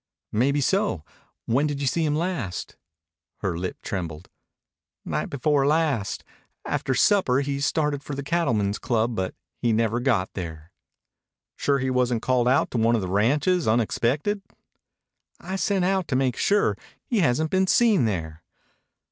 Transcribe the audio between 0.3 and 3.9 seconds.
"Maybeso. When did you see him last?" Her lip